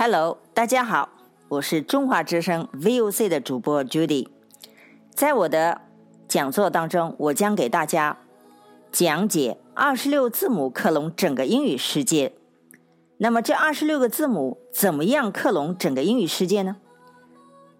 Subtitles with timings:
[0.00, 1.08] Hello，大家好，
[1.48, 4.28] 我是中华之声 VOC 的主播 Judy。
[5.10, 5.80] 在我的
[6.28, 8.16] 讲座当中，我将给大家
[8.92, 12.32] 讲解二十六字母克隆整个英语世界。
[13.16, 16.76] 那么，这二十六个字母怎么样克隆整个英语世界呢？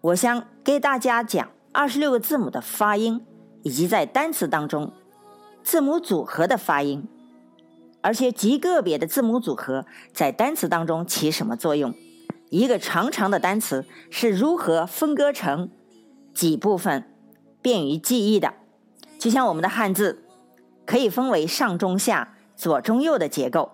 [0.00, 3.24] 我想给大家讲二十六个字母的发音，
[3.62, 4.92] 以及在单词当中
[5.62, 7.06] 字母组合的发音，
[8.00, 11.94] 而且极个别的字母组合在单词当中起什么作用？
[12.50, 15.70] 一个长长的单词是如何分割成
[16.32, 17.04] 几部分，
[17.60, 18.54] 便于记忆的？
[19.18, 20.24] 就像我们的汉字
[20.86, 23.72] 可以分为上中下、左中右的结构，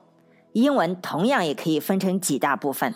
[0.53, 2.95] 英文同样也可以分成几大部分。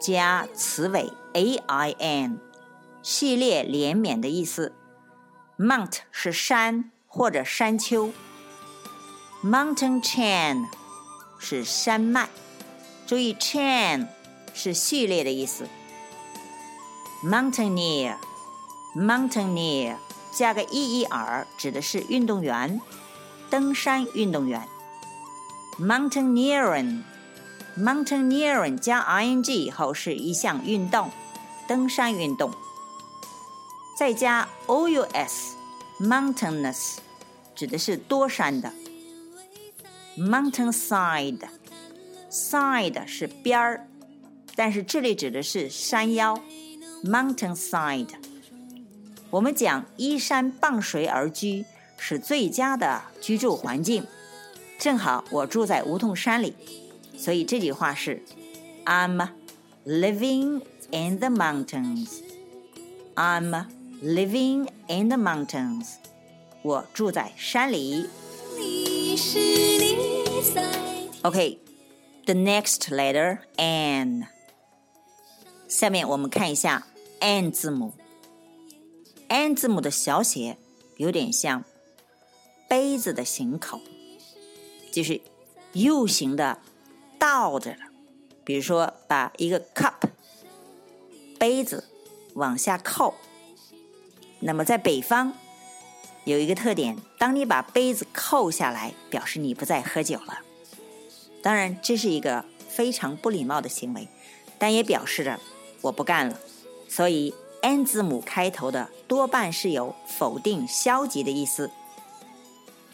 [0.00, 2.40] 加词尾 a i n
[3.02, 4.74] 系列连绵的意思。
[5.58, 8.12] Mount 是山或者山丘
[9.44, 10.66] ，Mountain chain
[11.38, 12.30] 是山脉。
[13.06, 14.08] 注意，chain
[14.54, 15.68] 是序列的意思。
[17.24, 19.96] Mountaineer，Mountaineer
[20.32, 22.80] 加个 e-e-r 指的是运动员，
[23.50, 24.66] 登山运动员。
[25.78, 31.10] Mountaineering，Mountaineering 加 ing 以后是一项运动，
[31.68, 32.54] 登山运动。
[33.96, 36.96] 再加 o u s，mountainous，
[37.54, 38.72] 指的是多山的。
[40.16, 43.86] mountainside，side 是边儿，
[44.54, 46.40] 但是这里指的是山腰。
[47.04, 48.08] mountainside，
[49.30, 51.64] 我们讲依山傍水而居
[51.98, 54.06] 是最佳的居住环境。
[54.78, 56.54] 正好我住在梧桐山里，
[57.16, 58.22] 所以这句话是
[58.84, 59.28] I'm
[59.86, 62.20] living in the mountains.
[63.14, 63.66] I'm
[64.02, 65.90] Living in the mountains，
[66.62, 68.10] 我住在山里。
[71.22, 74.26] OK，the next letter N。
[75.68, 76.88] 下面我们看一下
[77.20, 77.92] N 字母。
[79.28, 80.58] N 字母的小写
[80.96, 81.62] 有点像
[82.68, 83.80] 杯子的形口，
[84.90, 85.20] 就是
[85.74, 86.58] U 型的
[87.20, 87.78] 倒着的。
[88.42, 89.94] 比如说，把一个 cup
[91.38, 91.84] 杯子
[92.34, 93.14] 往下扣。
[94.44, 95.32] 那么在北方
[96.24, 100.40] 有一个特点，当你把杯子扣下来，表示你不再喝酒了。
[101.42, 104.08] 当然，这是一个非常不礼貌的行为，
[104.58, 105.38] 但也表示着
[105.80, 106.36] 我不干了。
[106.88, 111.70] 所以，n 字母开头的多半是有否定、消极的意思。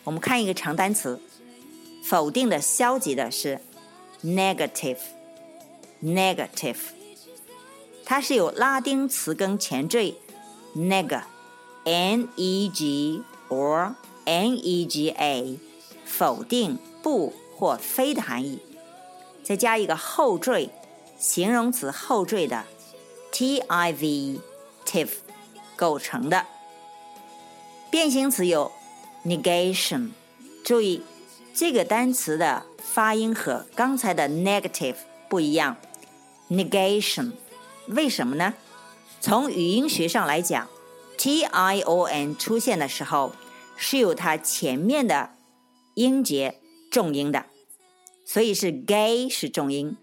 [0.04, 1.20] 我们看一个长单词，
[2.04, 3.60] 否定的、消极的是
[4.22, 6.76] negative，negative，
[8.04, 10.14] 它是有拉丁词根前缀
[10.76, 11.14] neg。
[11.14, 11.22] n
[11.88, 13.94] n e g or
[14.26, 15.58] n e g a，
[16.04, 18.58] 否定不或非的含义，
[19.42, 20.68] 再加一个后缀，
[21.18, 22.66] 形容词后缀的
[23.32, 24.38] t i v
[24.84, 25.08] tiv
[25.76, 26.44] 构成的。
[27.90, 28.70] 变形词有
[29.24, 30.10] negation，
[30.62, 31.00] 注意
[31.54, 34.96] 这个单词的发音和刚才的 negative
[35.30, 35.78] 不一样。
[36.50, 37.32] negation
[37.86, 38.52] 为什么呢？
[39.22, 40.68] 从语音学上来讲。
[41.18, 43.32] T i o n 出现的时候
[43.76, 45.32] 是有它前面的
[45.94, 46.60] 音节
[46.92, 47.46] 重音的，
[48.24, 49.96] 所以是 gay 是重音。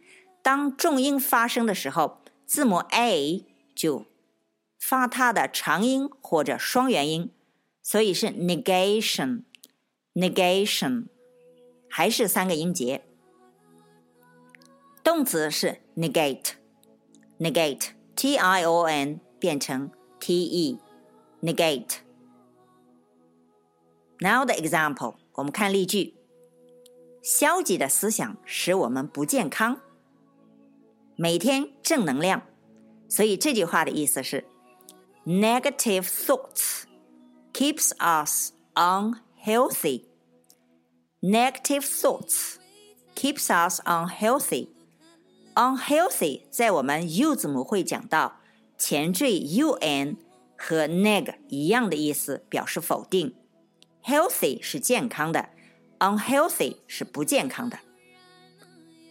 [0.43, 4.05] 当重音发生的时候，字母 a 就
[4.77, 7.31] 发它的长音或者双元音，
[7.81, 9.43] 所以是 negation
[10.13, 11.05] negation，
[11.89, 13.05] 还是三个音节。
[15.01, 16.55] 动词是 negate
[17.39, 19.89] negate t i o n 变成
[20.19, 20.79] t e。
[21.40, 21.98] negate
[24.20, 26.14] Now the example，我们看例句。
[27.22, 29.80] 消极的思想使我们不健康。
[31.16, 32.42] 每天正能量，
[33.08, 34.44] 所以这句话的意思是：
[35.26, 36.84] Negative thoughts
[37.52, 40.04] keeps us unhealthy.
[41.20, 42.56] Negative thoughts
[43.14, 44.68] keeps us unhealthy.
[45.54, 48.40] Unhealthy 在我们 U 字母会讲到
[48.78, 50.16] 前缀 un
[50.57, 53.35] 和 neg 一样的意思，表示否定。
[54.03, 55.49] Healthy 是健康的
[55.99, 57.79] ，unhealthy 是不健康的。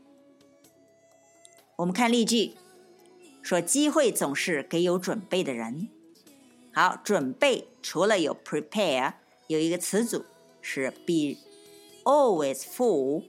[1.77, 2.55] 我们看例句。
[3.43, 5.87] 说机会总是给有准备的人。
[6.73, 9.13] 好，准备除了有 prepare，
[9.47, 10.25] 有一个词组
[10.59, 11.37] 是 be
[12.03, 13.23] always full，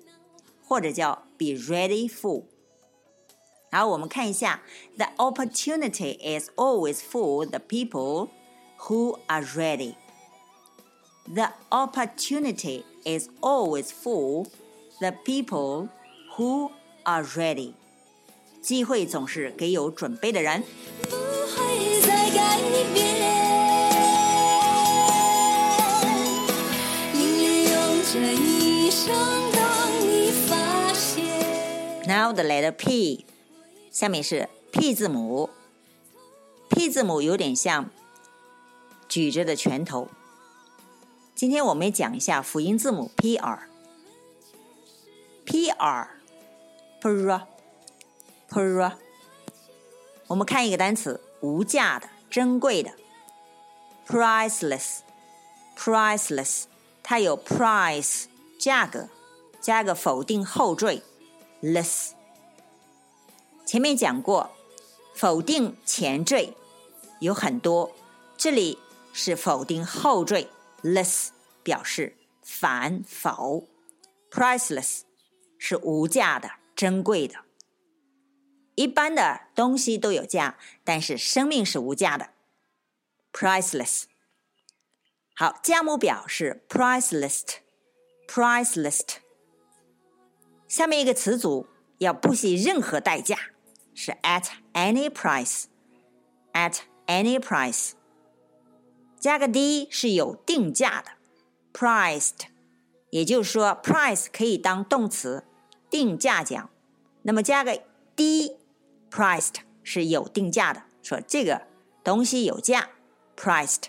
[0.67, 2.43] 或者叫 be ready for。
[3.71, 4.61] 好，我们看一下
[4.97, 8.31] ，the opportunity is always for the people
[8.77, 9.95] who are ready。
[11.33, 14.49] The opportunity is always for
[15.01, 15.89] the people
[16.37, 16.71] who
[17.05, 17.75] are ready。
[18.61, 20.63] 机会总是给有准备的人。
[32.07, 33.27] Now the letter P，
[33.93, 35.51] 下面是 P 字母。
[36.71, 37.91] P 字母有点像
[39.09, 40.09] 举着的拳头。
[41.35, 43.68] 今天我们讲一下辅音字母 P R。
[45.49, 46.07] Pr
[47.01, 47.41] pr
[48.51, 48.93] pr，
[50.27, 52.93] 我们看一个单词，无价的、珍贵的
[54.07, 56.65] ，priceless，priceless，
[57.03, 58.27] 它有 price
[58.59, 59.09] 价格，
[59.59, 61.03] 加个否定后缀
[61.63, 62.11] less。
[63.65, 64.51] 前面讲过，
[65.15, 66.53] 否定前缀
[67.21, 67.97] 有很多，
[68.37, 68.79] 这里
[69.15, 70.51] 是否定后缀
[70.83, 71.29] less，
[71.63, 73.67] 表示反否
[74.31, 75.05] ，priceless
[75.59, 77.41] 是无价的、珍贵的。
[78.77, 82.31] 一般的东西都有价，但是生命是无价的
[83.33, 84.05] ，priceless。
[85.35, 89.17] 好，价目表是 price list，price list。
[90.69, 91.67] 下面一个词组
[91.99, 93.37] 要不惜任何代价，
[93.95, 97.93] 是 at any price，at any price。
[99.19, 101.11] 加个 d 是有定价的
[101.73, 102.47] ，priced。
[103.11, 105.45] 也就是说，price 可以当动词，
[105.91, 106.71] 定价讲。
[107.23, 107.83] 那么加个
[108.15, 108.57] d。
[109.11, 111.63] Priced 是有定价的，说这个
[112.05, 112.91] 东西有价
[113.35, 113.85] ，priced。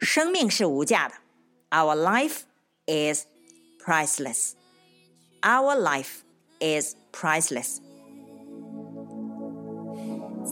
[0.00, 1.14] 生命是无价的
[1.70, 2.40] ，Our life
[2.86, 3.26] is
[3.78, 4.54] priceless.
[5.42, 6.22] Our life
[6.58, 7.78] is priceless.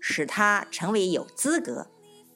[0.00, 1.86] 使它成为有资格，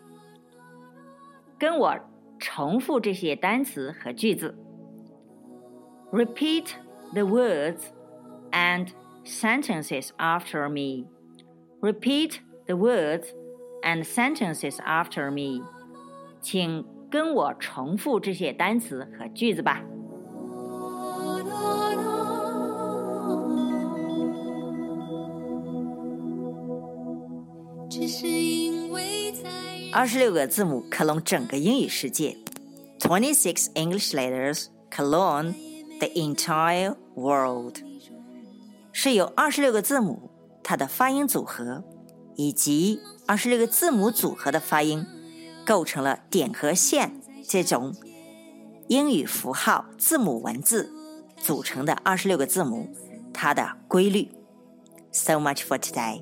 [1.59, 1.99] 跟我
[2.39, 4.57] 重复这些单词和句子。
[6.11, 6.75] Repeat
[7.15, 7.81] the words
[8.51, 8.89] and
[9.25, 11.07] sentences after me.
[11.81, 13.27] Repeat the words
[13.83, 15.65] and sentences after me.
[16.41, 19.83] 请跟我重复这些单词和句子吧。
[29.98, 32.38] 二十六个字母克隆整个英语世界
[33.00, 35.56] ，Twenty-six English letters clone
[35.98, 37.78] the entire world，
[38.92, 40.30] 是由二十六个字母
[40.64, 41.84] 它的发音组合，
[42.36, 45.04] 以及二十六个字母组合的发音，
[45.66, 47.96] 构成了点和线这种
[48.90, 50.94] 英语符号字母文字
[51.38, 52.88] 组成的二十六个字母，
[53.34, 54.30] 它的规律。
[55.12, 56.22] So much for today.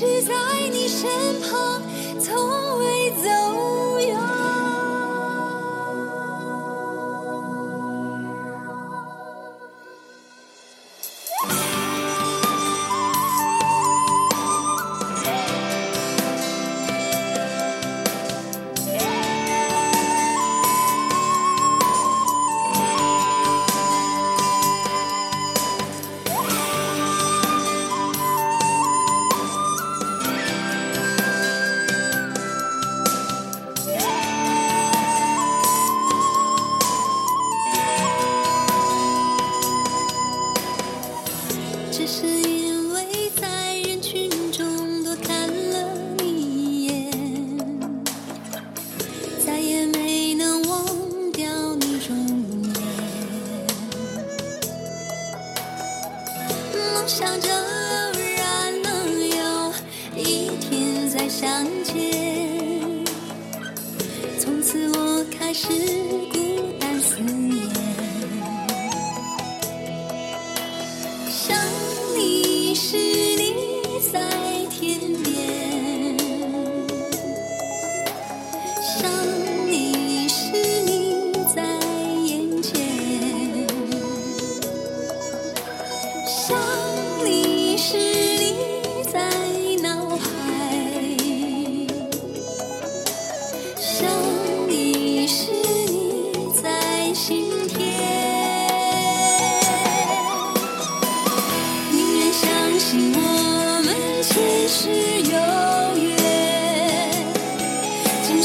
[0.00, 0.32] 直在
[0.72, 1.10] 你身
[1.42, 1.82] 旁，
[2.18, 2.69] 从
[72.82, 73.19] 你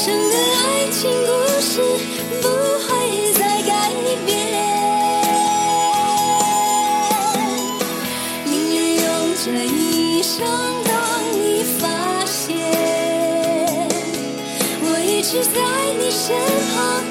[0.06, 1.28] 生的爱情故
[1.60, 1.82] 事
[2.40, 3.74] 不会再改
[4.24, 4.30] 变。
[8.46, 9.04] 宁愿用
[9.44, 10.46] 这一生
[10.84, 10.94] 等
[11.34, 11.84] 你发
[12.24, 12.56] 现，
[14.84, 15.58] 我一直在
[15.98, 16.38] 你身
[16.76, 17.04] 旁，